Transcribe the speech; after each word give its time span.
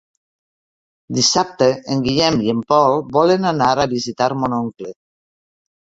Dissabte 1.17 1.67
en 1.97 2.01
Guillem 2.09 2.41
i 2.47 2.51
en 2.55 2.65
Pol 2.75 2.99
volen 3.21 3.49
anar 3.53 3.71
a 3.79 3.89
visitar 3.97 4.35
mon 4.43 4.61
oncle. 4.65 4.99